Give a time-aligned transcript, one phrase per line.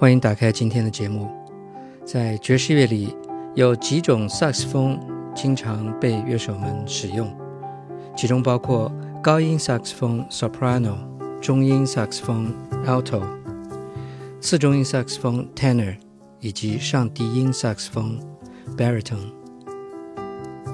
[0.00, 1.28] 欢迎打开今天的节目。
[2.04, 3.16] 在爵士乐里，
[3.56, 4.96] 有几种萨克斯风
[5.34, 7.28] 经常被乐手们使用，
[8.16, 10.94] 其中包括高音萨克斯风 （soprano）、
[11.40, 12.54] 中音萨克斯风
[12.86, 13.20] （alto）、
[14.40, 15.96] 次中音萨克斯风 （tenor）
[16.38, 18.20] 以及上低音萨克斯风
[18.76, 19.32] （baritone）。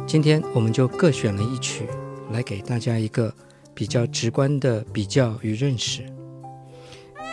[0.06, 1.88] 今天我们就各选了一曲，
[2.30, 3.32] 来给大家一个
[3.72, 6.02] 比较直观的比较与认识。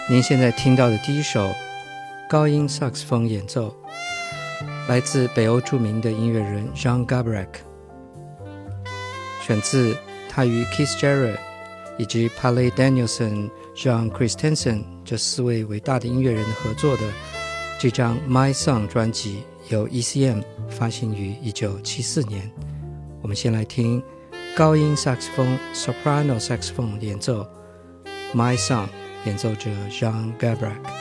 [0.10, 1.52] 您现在听到的第一首
[2.32, 3.76] 高音萨克斯风演奏，
[4.88, 7.50] 来自北欧著名的音乐人 Jean Gabarek，
[9.46, 9.94] 选自
[10.30, 11.36] 他与 Keith Jarrett
[11.98, 17.04] 以及 Palle Danielson、John Christensen 这四位伟大的音乐人合作的
[17.78, 22.50] 这张《My Song》专辑，由 ECM 发行于1974年。
[23.22, 24.02] 我们先来听
[24.56, 27.46] 高音萨克斯风 （Soprano Saxophone） 演奏
[28.34, 28.86] 《My Song》。
[29.26, 31.01] 演奏者 Jean Gabrac。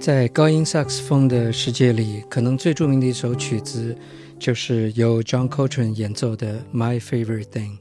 [0.00, 3.94] 在高音萨克斯风的世界里，可能最著名的一首曲子
[4.38, 7.72] 就是由 John Coltrane 演奏的《My Favorite Thing》。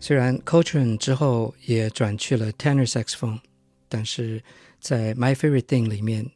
[0.00, 3.38] 虽然 Coltrane 之后也转去了 tenor saxophone，
[3.88, 4.42] 但是
[4.80, 6.28] 在《My Favorite Thing》里面，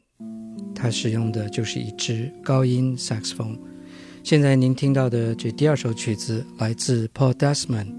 [0.72, 3.58] 他使用的就是一支高音萨克斯风。
[4.22, 7.92] 现在您听到的这第二首曲子来自 Paul Desmond，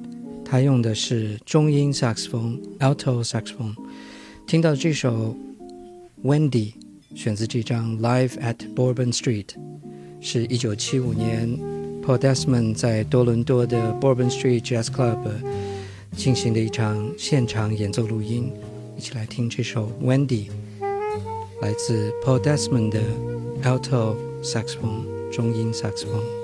[0.46, 3.75] 他用的是中音萨克斯风 （alto saxophone）。
[4.48, 5.36] 听到这首。
[6.24, 6.72] Wendy
[7.14, 9.46] 选自这张《Live at Bourbon Street》，
[10.22, 11.50] 是一九七五年
[12.02, 15.20] Paul Desmond 在多伦多的 Bourbon Street Jazz Club
[16.16, 18.54] 进行的一场现场演奏录音。
[18.96, 20.48] 一起来听这首《Wendy》，
[21.62, 23.02] 来自 Paul Desmond 的
[23.62, 26.43] Alto Saxophone 中音萨克斯风。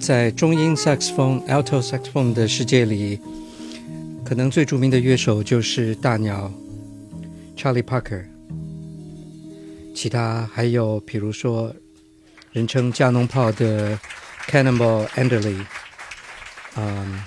[0.00, 3.20] 在中音萨克斯风 （alto saxophone） 的世界里，
[4.24, 6.50] 可能最著名的乐手就是大鸟
[7.54, 8.24] Charlie Parker。
[9.94, 11.74] 其他还有，比如说
[12.52, 13.98] 人称“加农炮”的
[14.48, 15.64] Cannonball Adderley，
[16.76, 17.22] 嗯，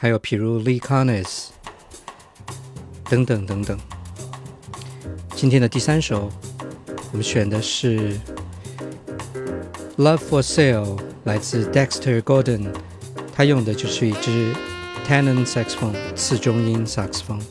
[0.00, 1.48] 还有譬如 Lee Konitz
[3.10, 3.78] 等等等等。
[5.34, 6.32] 今天的第三首，
[7.12, 8.18] 我们选的是。
[9.98, 12.68] Love for Sale 来自 Dexter Gordon，
[13.34, 14.52] 他用的就是一支
[15.04, 17.42] Tenon saxophone 次中音 saxophone。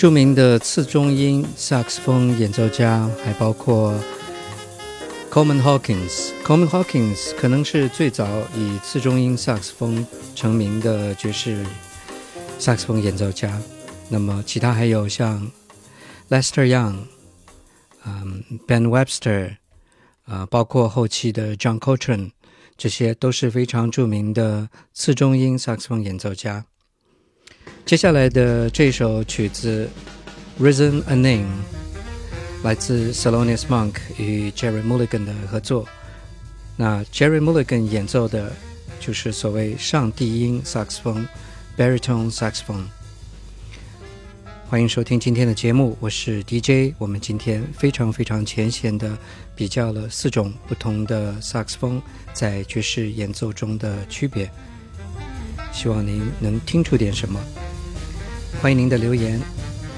[0.00, 3.94] 著名的次中音萨克斯风演奏家，还包括
[5.30, 6.30] Coleman Hawkins。
[6.42, 11.66] Coleman Hawkins 可能是最早以次中音萨克斯风成名的爵士
[12.58, 13.60] 萨克斯风演奏家。
[14.08, 15.50] 那么，其他还有像
[16.30, 17.00] Lester Young，
[18.06, 19.56] 嗯，Ben Webster，
[20.24, 22.30] 啊，包括后期的 John Coltrane，
[22.78, 26.64] 这些都是非常著名的次中音萨克斯风演奏家。
[27.86, 29.88] 接下来的这首曲子
[30.64, 31.44] 《Risen a Name》
[32.62, 35.88] 来自 s a l o n i u s Monk 与 Jerry Mulligan 的合作。
[36.76, 38.52] 那 Jerry Mulligan 演奏的
[39.00, 41.26] 就是所谓上低音萨克斯风
[41.76, 42.84] （baritone saxophone）。
[44.68, 46.94] 欢迎收听今天的节目，我是 DJ。
[46.96, 49.18] 我们今天非常非常浅显的
[49.56, 52.00] 比较了四种不同的萨克斯风
[52.32, 54.48] 在爵士演奏中的区别，
[55.72, 57.40] 希望您能听出点什么。
[58.60, 59.40] 欢迎您的留言，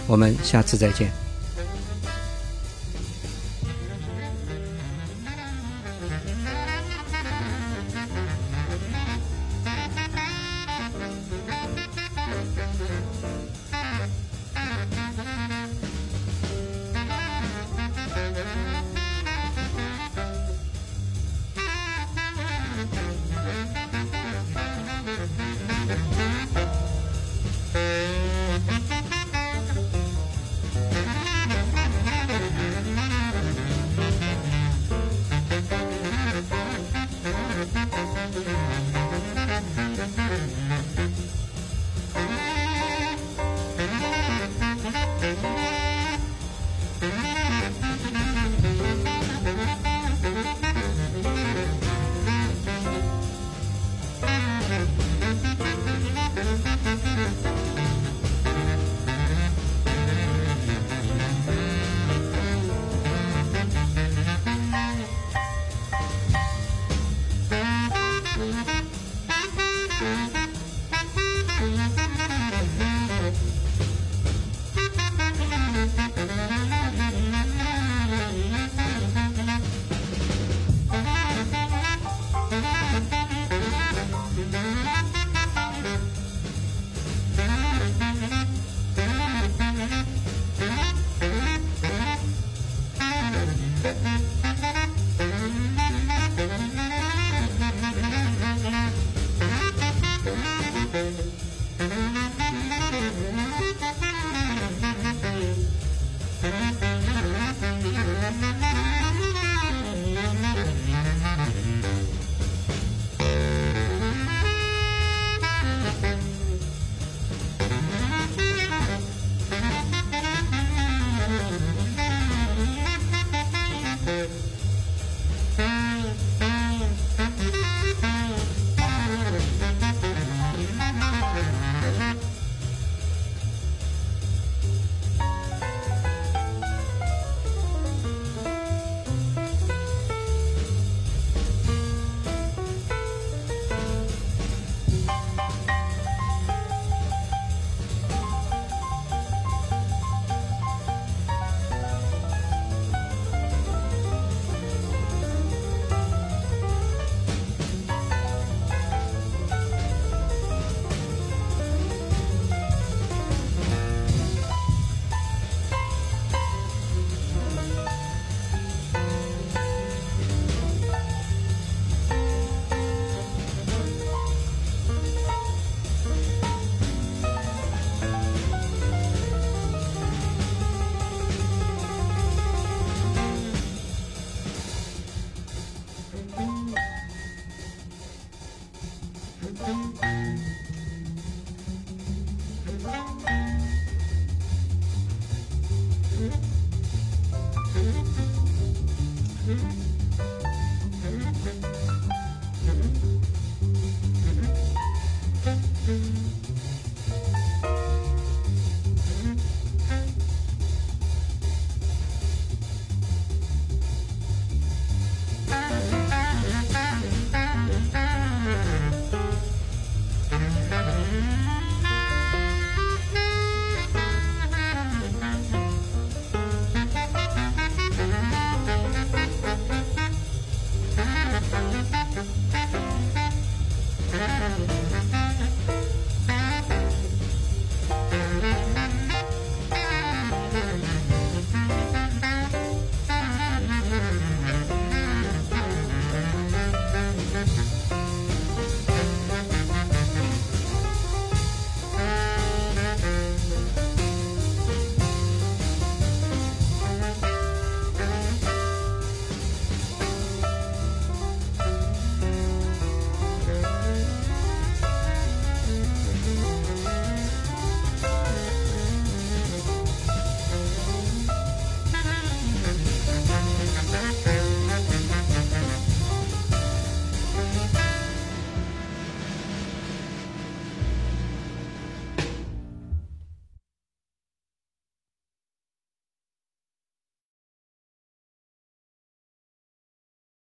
[0.06, 1.21] 我们下次再见。